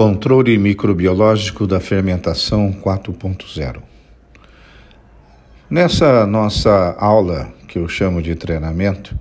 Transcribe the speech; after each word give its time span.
Controle 0.00 0.56
microbiológico 0.56 1.66
da 1.66 1.78
fermentação 1.78 2.72
4.0. 2.72 3.82
Nessa 5.68 6.26
nossa 6.26 6.96
aula, 6.98 7.52
que 7.68 7.78
eu 7.78 7.86
chamo 7.86 8.22
de 8.22 8.34
treinamento, 8.34 9.14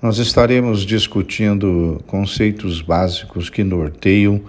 nós 0.00 0.18
estaremos 0.18 0.86
discutindo 0.86 2.00
conceitos 2.06 2.80
básicos 2.80 3.50
que 3.50 3.64
norteiam 3.64 4.40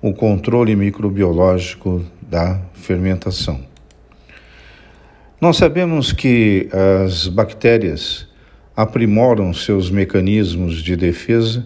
o 0.00 0.12
controle 0.12 0.74
microbiológico 0.74 2.04
da 2.20 2.60
fermentação. 2.74 3.60
Nós 5.40 5.56
sabemos 5.56 6.10
que 6.10 6.68
as 7.06 7.28
bactérias 7.28 8.26
aprimoram 8.76 9.54
seus 9.54 9.88
mecanismos 9.88 10.82
de 10.82 10.96
defesa 10.96 11.64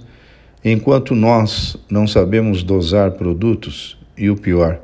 Enquanto 0.69 1.15
nós 1.15 1.77
não 1.89 2.09
sabemos 2.09 2.65
dosar 2.65 3.13
produtos, 3.13 3.97
e 4.19 4.29
o 4.29 4.35
pior, 4.35 4.81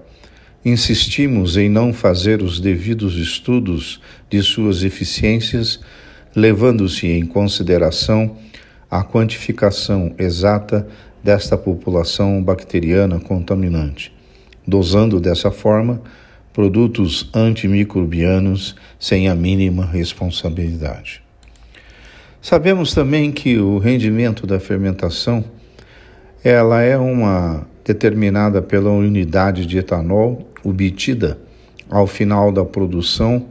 insistimos 0.65 1.56
em 1.56 1.69
não 1.69 1.93
fazer 1.93 2.41
os 2.41 2.61
devidos 2.61 3.16
estudos 3.16 4.01
de 4.30 4.41
suas 4.45 4.84
eficiências, 4.84 5.80
levando-se 6.37 7.09
em 7.09 7.27
consideração 7.27 8.37
a 8.89 9.03
quantificação 9.03 10.15
exata 10.16 10.87
desta 11.20 11.59
população 11.59 12.41
bacteriana 12.41 13.19
contaminante, 13.19 14.14
dosando 14.64 15.19
dessa 15.19 15.51
forma 15.51 16.01
produtos 16.53 17.28
antimicrobianos 17.34 18.77
sem 19.01 19.28
a 19.28 19.34
mínima 19.34 19.84
responsabilidade. 19.84 21.20
Sabemos 22.41 22.95
também 22.95 23.33
que 23.33 23.59
o 23.59 23.78
rendimento 23.78 24.47
da 24.47 24.61
fermentação 24.61 25.45
ela 26.45 26.82
é 26.82 26.96
uma 26.96 27.66
determinada 27.84 28.60
pela 28.60 28.91
unidade 28.91 29.64
de 29.64 29.78
etanol 29.78 30.48
obtida 30.64 31.39
ao 31.89 32.06
final 32.06 32.50
da 32.50 32.64
produção 32.64 33.48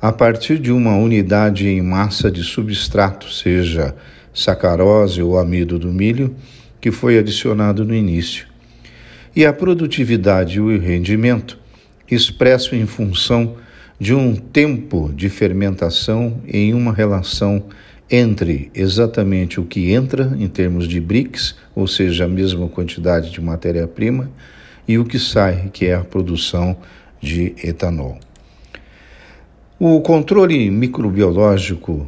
a 0.00 0.12
partir 0.12 0.58
de 0.58 0.72
uma 0.72 0.96
unidade 0.96 1.68
em 1.68 1.80
massa 1.80 2.30
de 2.30 2.42
substrato, 2.42 3.32
seja 3.32 3.94
sacarose 4.32 5.22
ou 5.22 5.38
amido 5.38 5.78
do 5.78 5.88
milho, 5.88 6.34
que 6.80 6.90
foi 6.90 7.18
adicionado 7.18 7.84
no 7.84 7.94
início. 7.94 8.46
E 9.34 9.44
a 9.44 9.52
produtividade 9.52 10.56
e 10.56 10.60
o 10.60 10.78
rendimento 10.78 11.58
expresso 12.10 12.74
em 12.74 12.86
função 12.86 13.56
de 13.98 14.14
um 14.14 14.36
tempo 14.36 15.10
de 15.14 15.28
fermentação 15.28 16.40
em 16.46 16.74
uma 16.74 16.92
relação 16.92 17.64
entre 18.10 18.70
exatamente 18.74 19.60
o 19.60 19.64
que 19.64 19.92
entra 19.92 20.36
em 20.38 20.48
termos 20.48 20.86
de 20.86 21.00
BRICS, 21.00 21.56
ou 21.74 21.86
seja, 21.86 22.24
a 22.24 22.28
mesma 22.28 22.68
quantidade 22.68 23.30
de 23.30 23.40
matéria-prima, 23.40 24.30
e 24.86 24.98
o 24.98 25.04
que 25.04 25.18
sai, 25.18 25.68
que 25.72 25.86
é 25.86 25.94
a 25.94 26.04
produção 26.04 26.76
de 27.20 27.54
etanol. 27.62 28.18
O 29.78 30.00
controle 30.00 30.70
microbiológico 30.70 32.06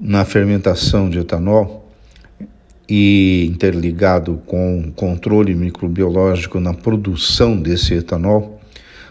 na 0.00 0.24
fermentação 0.24 1.08
de 1.08 1.20
etanol 1.20 1.88
e 2.88 3.46
interligado 3.50 4.40
com 4.46 4.80
o 4.80 4.92
controle 4.92 5.54
microbiológico 5.54 6.58
na 6.58 6.74
produção 6.74 7.56
desse 7.56 7.94
etanol, 7.94 8.60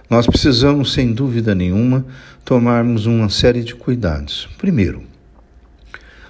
nós 0.09 0.25
precisamos, 0.25 0.93
sem 0.93 1.13
dúvida 1.13 1.53
nenhuma, 1.53 2.05
tomarmos 2.43 3.05
uma 3.05 3.29
série 3.29 3.63
de 3.63 3.75
cuidados. 3.75 4.47
Primeiro, 4.57 5.03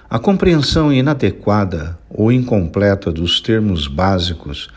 a 0.09 0.17
compreensão 0.17 0.91
inadequada 0.91 1.97
ou 2.09 2.31
incompleta 2.31 3.11
dos 3.11 3.41
termos 3.41 3.87
básicos 3.87 4.69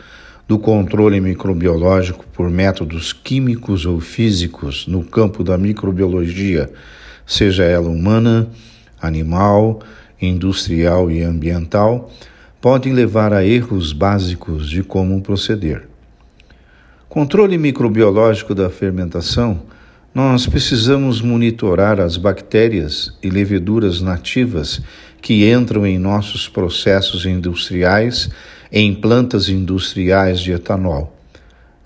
do 0.49 0.59
controle 0.59 1.21
microbiológico 1.21 2.27
por 2.33 2.51
métodos 2.51 3.13
químicos 3.13 3.87
ou 3.87 4.01
físicos 4.01 4.89
no 4.89 5.05
campo 5.05 5.45
da 5.45 5.57
microbiologia, 5.57 6.69
seja 7.25 7.63
ela 7.63 7.89
humana, 7.89 8.49
animal, 9.01 9.81
industrial 10.21 11.09
e 11.09 11.23
ambiental, 11.23 12.11
podem 12.61 12.93
levar 12.93 13.33
a 13.33 13.45
erros 13.45 13.93
básicos 13.93 14.69
de 14.69 14.83
como 14.83 15.23
proceder. 15.23 15.89
Controle 17.09 17.57
microbiológico 17.57 18.53
da 18.53 18.69
fermentação 18.69 19.63
nós 20.13 20.45
precisamos 20.45 21.23
monitorar 21.23 22.01
as 22.01 22.17
bactérias 22.17 23.17
e 23.23 23.31
leveduras 23.31 24.01
nativas 24.01 24.83
que 25.21 25.51
entram 25.51 25.87
em 25.87 25.99
nossos 25.99 26.49
processos 26.49 27.27
industriais 27.27 28.31
em 28.73 28.95
plantas 28.95 29.49
industriais 29.49 30.41
de 30.41 30.53
etanol. 30.53 31.17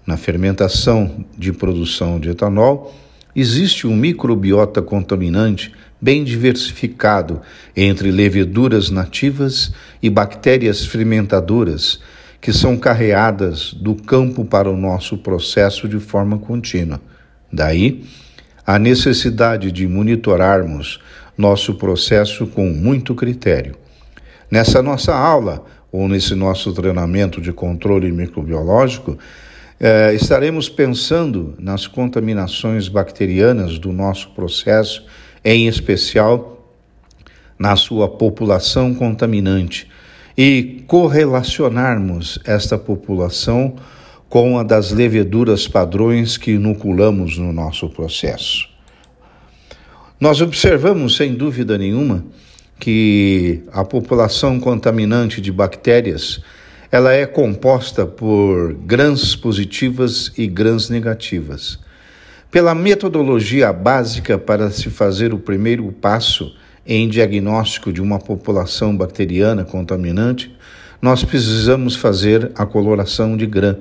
Na 0.06 0.16
fermentação 0.16 1.24
de 1.36 1.52
produção 1.52 2.20
de 2.20 2.30
etanol, 2.30 2.94
existe 3.34 3.86
um 3.86 3.96
microbiota 3.96 4.82
contaminante 4.82 5.72
bem 6.00 6.22
diversificado 6.22 7.40
entre 7.74 8.10
leveduras 8.10 8.90
nativas 8.90 9.72
e 10.02 10.10
bactérias 10.10 10.84
fermentadoras 10.84 12.00
que 12.40 12.52
são 12.52 12.76
carreadas 12.76 13.72
do 13.72 13.94
campo 13.94 14.44
para 14.44 14.70
o 14.70 14.76
nosso 14.76 15.16
processo 15.16 15.88
de 15.88 15.98
forma 15.98 16.38
contínua. 16.38 17.00
Daí, 17.50 18.04
a 18.66 18.78
necessidade 18.78 19.72
de 19.72 19.86
monitorarmos 19.86 21.00
nosso 21.36 21.74
processo 21.74 22.46
com 22.46 22.68
muito 22.68 23.14
critério. 23.14 23.76
Nessa 24.50 24.82
nossa 24.82 25.14
aula, 25.14 25.64
ou 25.90 26.08
nesse 26.08 26.34
nosso 26.34 26.72
treinamento 26.72 27.40
de 27.40 27.52
controle 27.52 28.10
microbiológico, 28.10 29.16
eh, 29.78 30.14
estaremos 30.14 30.68
pensando 30.68 31.54
nas 31.58 31.86
contaminações 31.86 32.88
bacterianas 32.88 33.78
do 33.78 33.92
nosso 33.92 34.30
processo, 34.30 35.04
em 35.44 35.66
especial 35.66 36.74
na 37.58 37.76
sua 37.76 38.08
população 38.08 38.94
contaminante, 38.94 39.88
e 40.36 40.82
correlacionarmos 40.88 42.40
esta 42.44 42.76
população 42.76 43.76
com 44.28 44.58
a 44.58 44.64
das 44.64 44.90
leveduras 44.90 45.68
padrões 45.68 46.36
que 46.36 46.52
inoculamos 46.52 47.38
no 47.38 47.52
nosso 47.52 47.88
processo. 47.88 48.73
Nós 50.24 50.40
observamos, 50.40 51.16
sem 51.16 51.34
dúvida 51.34 51.76
nenhuma, 51.76 52.24
que 52.80 53.62
a 53.70 53.84
população 53.84 54.58
contaminante 54.58 55.38
de 55.38 55.52
bactérias 55.52 56.40
ela 56.90 57.12
é 57.12 57.26
composta 57.26 58.06
por 58.06 58.72
grãs 58.72 59.36
positivas 59.36 60.32
e 60.38 60.46
grãs 60.46 60.88
negativas. 60.88 61.78
Pela 62.50 62.74
metodologia 62.74 63.70
básica 63.70 64.38
para 64.38 64.70
se 64.70 64.88
fazer 64.88 65.34
o 65.34 65.38
primeiro 65.38 65.92
passo 65.92 66.56
em 66.86 67.06
diagnóstico 67.06 67.92
de 67.92 68.00
uma 68.00 68.18
população 68.18 68.96
bacteriana 68.96 69.62
contaminante, 69.62 70.56
nós 71.02 71.22
precisamos 71.22 71.96
fazer 71.96 72.50
a 72.56 72.64
coloração 72.64 73.36
de 73.36 73.44
grã 73.44 73.76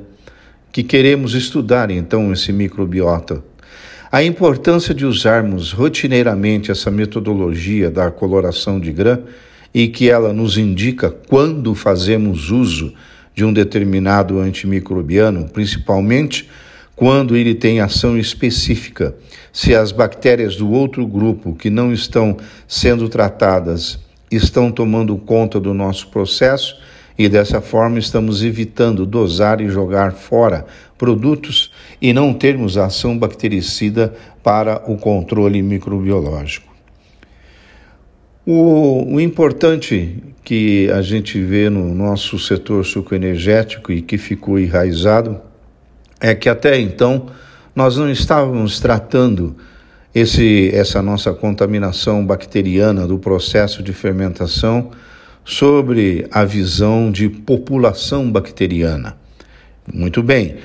que 0.74 0.84
queremos 0.84 1.36
estudar 1.36 1.90
então 1.90 2.34
esse 2.34 2.52
microbiota. 2.52 3.53
A 4.14 4.24
importância 4.24 4.94
de 4.94 5.08
usarmos 5.08 5.72
rotineiramente 5.72 6.70
essa 6.70 6.92
metodologia 6.92 7.90
da 7.90 8.12
coloração 8.12 8.80
de 8.80 8.92
grã 8.92 9.18
e 9.74 9.88
que 9.88 10.08
ela 10.08 10.32
nos 10.32 10.56
indica 10.56 11.10
quando 11.10 11.74
fazemos 11.74 12.52
uso 12.52 12.94
de 13.34 13.44
um 13.44 13.52
determinado 13.52 14.40
antimicrobiano, 14.40 15.50
principalmente 15.50 16.48
quando 16.96 17.36
ele 17.36 17.56
tem 17.56 17.80
ação 17.80 18.16
específica. 18.16 19.16
Se 19.52 19.74
as 19.74 19.92
bactérias 19.92 20.58
do 20.58 20.70
outro 20.70 21.08
grupo 21.08 21.56
que 21.56 21.72
não 21.72 21.92
estão 21.92 22.38
sendo 22.68 23.10
tratadas 23.10 23.98
estão 24.30 24.72
tomando 24.72 25.18
conta 25.18 25.60
do 25.60 25.74
nosso 25.74 26.10
processo, 26.10 26.78
e 27.18 27.30
dessa 27.30 27.62
forma 27.62 28.00
estamos 28.00 28.44
evitando 28.44 29.06
dosar 29.06 29.62
e 29.62 29.70
jogar 29.70 30.14
fora 30.14 30.66
produtos 30.98 31.72
e 32.02 32.14
não 32.14 32.34
termos 32.34 32.78
ação 32.78 33.18
bactericida 33.18 34.14
para 34.42 34.84
o 34.90 34.98
controle 34.98 35.62
microbiológico. 35.62 36.74
O, 38.46 39.16
o, 39.16 39.22
importante 39.22 40.22
que 40.44 40.90
a 40.92 41.02
gente 41.02 41.42
vê 41.42 41.70
no 41.70 41.94
nosso 41.94 42.38
setor 42.38 42.86
sucoenergético 42.86 43.92
e 43.92 44.02
que 44.02 44.18
ficou 44.18 44.60
enraizado 44.60 45.40
é 46.20 46.36
que 46.36 46.50
até 46.50 46.78
então 46.78 47.28
nós 47.74 47.96
não 47.96 48.10
estávamos 48.12 48.82
tratando 48.82 49.56
esse, 50.14 50.70
essa 50.74 51.02
nossa 51.02 51.34
contaminação 51.34 52.26
bacteriana 52.26 53.08
do 53.08 53.18
processo 53.18 53.82
de 53.82 53.94
fermentação 53.94 54.92
sobre 55.44 56.28
a 56.32 56.44
visão 56.44 57.12
de 57.12 57.30
população 57.30 58.32
bacteriana. 58.32 59.18
Muito 59.92 60.24
bem, 60.24 60.58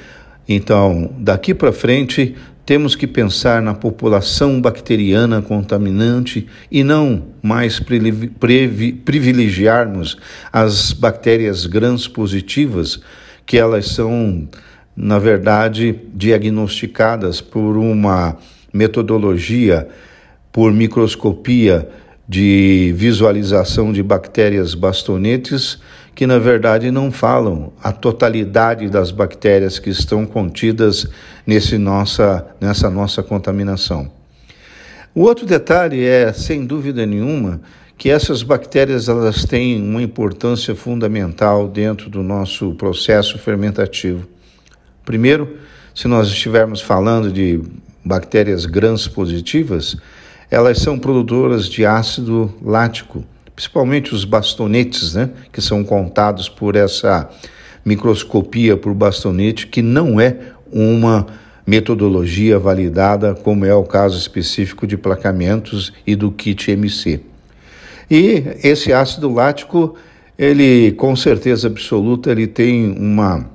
então 0.48 1.10
daqui 1.19 1.52
para 1.54 1.72
frente 1.72 2.36
temos 2.64 2.94
que 2.94 3.06
pensar 3.06 3.62
na 3.62 3.75
população 3.75 4.60
bacteriana 4.60 5.40
contaminante 5.40 6.46
e 6.70 6.84
não 6.84 7.25
mais 7.42 7.80
privilegiarmos 9.04 10.19
as 10.52 10.92
bactérias 10.92 11.64
grãs 11.66 12.06
positivas, 12.06 13.00
que 13.46 13.56
elas 13.56 13.88
são 13.88 14.46
na 15.00 15.20
verdade, 15.20 15.94
diagnosticadas 16.12 17.40
por 17.40 17.76
uma 17.76 18.36
metodologia 18.75 19.86
por 20.50 20.72
microscopia 20.72 21.88
de 22.28 22.92
visualização 22.94 23.90
de 23.92 24.02
bactérias 24.02 24.75
bastonetes, 24.75 25.78
que 26.14 26.26
na 26.26 26.38
verdade 26.38 26.90
não 26.90 27.10
falam 27.10 27.72
a 27.82 27.90
totalidade 27.90 28.90
das 28.90 29.10
bactérias 29.10 29.78
que 29.78 29.88
estão 29.88 30.26
contidas 30.26 31.06
nesse 31.46 31.78
nossa, 31.78 32.46
nessa 32.60 32.90
nossa 32.90 33.22
contaminação. 33.22 34.10
O 35.14 35.22
outro 35.22 35.46
detalhe 35.46 36.04
é, 36.04 36.32
sem 36.32 36.66
dúvida 36.66 37.06
nenhuma, 37.06 37.60
que 37.96 38.10
essas 38.10 38.42
bactérias 38.42 39.08
elas 39.08 39.44
têm 39.44 39.82
uma 39.82 40.02
importância 40.02 40.75
fundamental 40.75 41.66
dentro 41.66 42.10
do 42.10 42.22
nosso 42.22 42.75
processo 42.75 43.38
fermentativo. 43.38 44.28
Primeiro, 45.04 45.56
se 45.94 46.06
nós 46.06 46.28
estivermos 46.28 46.80
falando 46.80 47.32
de 47.32 47.60
bactérias 48.04 48.66
gram 48.66 48.94
positivas, 49.12 49.96
elas 50.50 50.78
são 50.78 50.98
produtoras 50.98 51.68
de 51.68 51.84
ácido 51.84 52.52
lático, 52.62 53.24
principalmente 53.54 54.14
os 54.14 54.24
bastonetes, 54.24 55.14
né, 55.14 55.30
que 55.52 55.60
são 55.60 55.84
contados 55.84 56.48
por 56.48 56.76
essa 56.76 57.28
microscopia 57.84 58.76
por 58.76 58.94
bastonete, 58.94 59.66
que 59.66 59.82
não 59.82 60.20
é 60.20 60.36
uma 60.72 61.26
metodologia 61.66 62.58
validada, 62.58 63.34
como 63.34 63.64
é 63.64 63.74
o 63.74 63.84
caso 63.84 64.16
específico 64.18 64.86
de 64.86 64.96
placamentos 64.96 65.92
e 66.06 66.16
do 66.16 66.30
kit 66.30 66.70
MC. 66.70 67.20
E 68.10 68.44
esse 68.62 68.90
ácido 68.92 69.30
lático, 69.32 69.94
ele 70.38 70.92
com 70.92 71.14
certeza 71.14 71.66
absoluta, 71.66 72.30
ele 72.30 72.46
tem 72.46 72.90
uma 72.98 73.50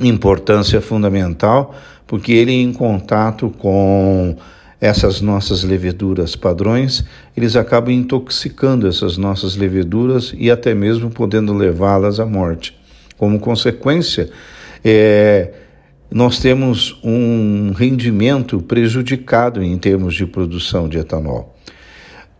importância 0.00 0.80
fundamental, 0.80 1.74
porque 2.06 2.32
ele 2.32 2.52
em 2.52 2.72
contato 2.72 3.50
com 3.58 4.34
essas 4.82 5.20
nossas 5.20 5.62
leveduras 5.62 6.34
padrões, 6.34 7.04
eles 7.36 7.54
acabam 7.54 7.94
intoxicando 7.94 8.88
essas 8.88 9.16
nossas 9.16 9.54
leveduras 9.54 10.34
e 10.36 10.50
até 10.50 10.74
mesmo 10.74 11.08
podendo 11.08 11.54
levá-las 11.54 12.18
à 12.18 12.26
morte. 12.26 12.76
Como 13.16 13.38
consequência, 13.38 14.28
é, 14.84 15.52
nós 16.10 16.40
temos 16.40 16.98
um 17.04 17.70
rendimento 17.70 18.60
prejudicado 18.60 19.62
em 19.62 19.78
termos 19.78 20.16
de 20.16 20.26
produção 20.26 20.88
de 20.88 20.98
etanol. 20.98 21.56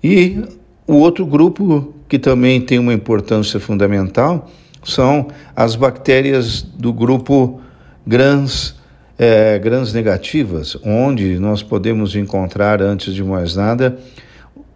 E 0.03 0.43
o 0.85 0.95
outro 0.95 1.25
grupo 1.25 1.95
que 2.09 2.19
também 2.19 2.61
tem 2.61 2.77
uma 2.77 2.93
importância 2.93 3.61
fundamental 3.61 4.51
são 4.83 5.29
as 5.55 5.77
bactérias 5.77 6.61
do 6.61 6.93
grupo 6.93 7.61
grãs 8.05 8.82
é, 9.19 9.59
grãs 9.59 9.93
negativas, 9.93 10.77
onde 10.85 11.39
nós 11.39 11.63
podemos 11.63 12.17
encontrar, 12.17 12.83
antes 12.83 13.15
de 13.15 13.23
mais 13.23 13.55
nada, 13.55 13.99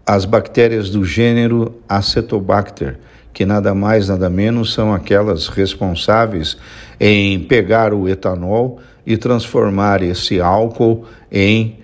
as 0.06 0.24
bactérias 0.24 0.90
do 0.90 1.04
gênero 1.04 1.74
Acetobacter, 1.88 2.98
que 3.32 3.44
nada 3.44 3.74
mais, 3.74 4.08
nada 4.08 4.30
menos 4.30 4.72
são 4.72 4.94
aquelas 4.94 5.48
responsáveis 5.48 6.56
em 6.98 7.40
pegar 7.40 7.92
o 7.92 8.08
etanol 8.08 8.80
e 9.04 9.16
transformar 9.16 10.02
esse 10.02 10.40
álcool 10.40 11.04
em 11.30 11.78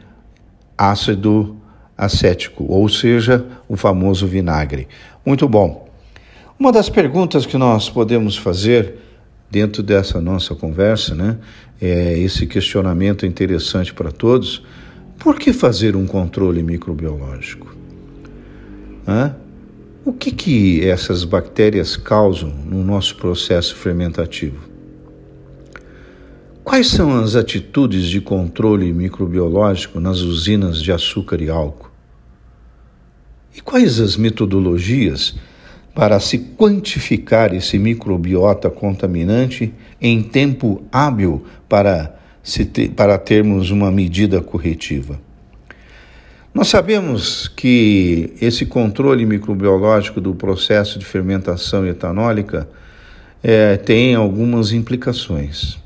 ácido 0.78 1.56
acético, 1.96 2.64
ou 2.68 2.88
seja, 2.88 3.44
o 3.68 3.76
famoso 3.76 4.26
vinagre. 4.26 4.88
Muito 5.24 5.48
bom. 5.48 5.88
Uma 6.58 6.72
das 6.72 6.88
perguntas 6.88 7.44
que 7.44 7.58
nós 7.58 7.90
podemos 7.90 8.36
fazer 8.36 8.98
dentro 9.50 9.82
dessa 9.82 10.20
nossa 10.20 10.54
conversa, 10.54 11.14
né, 11.14 11.36
é 11.82 12.16
esse 12.16 12.46
questionamento 12.46 13.26
interessante 13.26 13.92
para 13.92 14.12
todos. 14.12 14.62
Por 15.18 15.36
que 15.36 15.52
fazer 15.52 15.96
um 15.96 16.06
controle 16.06 16.62
microbiológico? 16.62 17.74
Hã? 19.06 19.34
O 20.04 20.12
que, 20.12 20.30
que 20.30 20.88
essas 20.88 21.24
bactérias 21.24 21.96
causam 21.96 22.50
no 22.50 22.84
nosso 22.84 23.16
processo 23.16 23.74
fermentativo? 23.74 24.70
Quais 26.62 26.86
são 26.86 27.20
as 27.20 27.34
atitudes 27.34 28.08
de 28.08 28.20
controle 28.20 28.92
microbiológico 28.92 29.98
nas 29.98 30.20
usinas 30.20 30.80
de 30.80 30.92
açúcar 30.92 31.40
e 31.40 31.50
álcool? 31.50 31.90
E 33.56 33.60
quais 33.60 33.98
as 33.98 34.16
metodologias 34.16 35.34
para 35.94 36.18
se 36.20 36.38
quantificar 36.38 37.54
esse 37.54 37.78
microbiota 37.78 38.70
contaminante 38.70 39.72
em 40.00 40.22
tempo 40.22 40.82
hábil 40.90 41.44
para, 41.68 42.14
se 42.42 42.64
ter, 42.64 42.90
para 42.90 43.18
termos 43.18 43.70
uma 43.70 43.90
medida 43.90 44.40
corretiva. 44.40 45.20
Nós 46.54 46.68
sabemos 46.68 47.48
que 47.48 48.34
esse 48.40 48.66
controle 48.66 49.24
microbiológico 49.24 50.20
do 50.20 50.34
processo 50.34 50.98
de 50.98 51.04
fermentação 51.04 51.86
etanólica 51.86 52.68
é, 53.42 53.76
tem 53.76 54.14
algumas 54.14 54.72
implicações. 54.72 55.78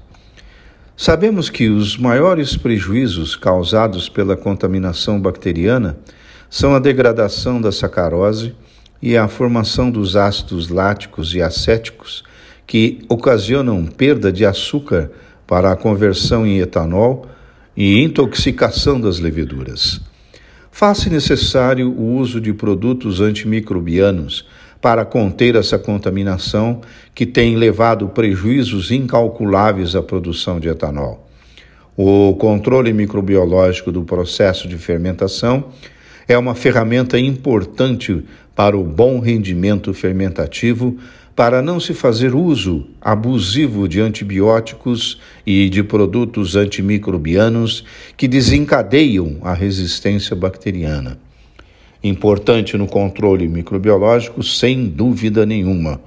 Sabemos 0.97 1.51
que 1.51 1.69
os 1.69 1.97
maiores 1.97 2.57
prejuízos 2.57 3.37
causados 3.37 4.09
pela 4.09 4.37
contaminação 4.37 5.21
bacteriana 5.21 5.99
são 6.49 6.75
a 6.75 6.79
degradação 6.79 7.61
da 7.61 7.71
sacarose, 7.71 8.55
e 9.01 9.17
a 9.17 9.29
formação 9.29 9.91
dos 9.91 10.17
ácidos 10.17 10.69
láticos 10.69 11.35
e 11.35 11.43
acéticos 11.43 12.25
que 12.67 13.01
ocasionam 13.09 13.87
perda 13.87 14.33
de 14.33 14.45
açúcar 14.45 15.11
para 15.47 15.71
a 15.71 15.77
conversão 15.77 16.47
em 16.47 16.59
etanol 16.59 17.27
e 17.77 18.03
intoxicação 18.03 19.01
das 19.01 19.19
leveduras. 19.19 20.01
Faz-se 20.71 21.09
necessário 21.09 21.91
o 21.91 22.17
uso 22.17 22.41
de 22.41 22.53
produtos 22.53 23.21
antimicrobianos 23.21 24.47
para 24.81 25.05
conter 25.05 25.55
essa 25.55 25.79
contaminação 25.79 26.81
que 27.15 27.25
tem 27.25 27.57
levado 27.57 28.09
prejuízos 28.09 28.91
incalculáveis 28.91 29.95
à 29.95 30.03
produção 30.03 30.61
de 30.61 30.69
etanol. 30.69 31.27
O 31.97 32.35
controle 32.35 32.93
microbiológico 32.93 33.91
do 33.91 34.03
processo 34.03 34.69
de 34.69 34.77
fermentação 34.77 35.71
é 36.29 36.37
uma 36.37 36.55
ferramenta 36.55 37.19
importante 37.19 38.25
para 38.55 38.77
o 38.77 38.83
bom 38.83 39.21
rendimento 39.21 39.93
fermentativo, 39.93 40.97
para 41.35 41.61
não 41.61 41.79
se 41.79 41.93
fazer 41.93 42.35
uso 42.35 42.87
abusivo 43.01 43.87
de 43.87 44.01
antibióticos 44.01 45.21
e 45.47 45.69
de 45.69 45.83
produtos 45.83 46.57
antimicrobianos 46.57 47.85
que 48.17 48.27
desencadeiam 48.27 49.37
a 49.43 49.53
resistência 49.53 50.35
bacteriana. 50.35 51.19
Importante 52.03 52.77
no 52.79 52.87
controle 52.87 53.47
microbiológico, 53.49 54.43
sem 54.43 54.87
dúvida 54.87 55.45
nenhuma, 55.45 56.01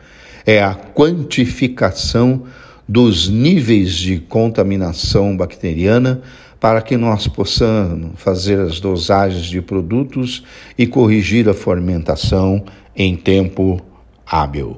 é 0.45 0.63
a 0.63 0.73
quantificação 0.73 2.43
dos 2.87 3.29
níveis 3.29 3.93
de 3.93 4.17
contaminação 4.17 5.37
bacteriana 5.37 6.23
para 6.59 6.81
que 6.81 6.97
nós 6.97 7.27
possamos 7.27 8.11
fazer 8.15 8.59
as 8.59 8.79
dosagens 8.79 9.45
de 9.45 9.61
produtos 9.61 10.43
e 10.77 10.85
corrigir 10.85 11.47
a 11.47 11.53
fermentação 11.53 12.63
em 12.95 13.15
tempo 13.15 13.81
hábil. 14.25 14.77